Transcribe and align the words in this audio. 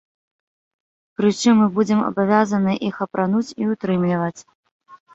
Прычым 1.19 1.53
мы 1.63 1.67
будзем 1.77 2.03
абавязаныя 2.09 2.77
іх 2.91 2.95
апрануць 3.09 3.47
і 3.61 3.73
ўтрымліваць. 3.77 4.37